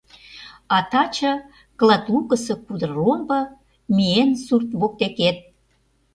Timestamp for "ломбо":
3.03-3.39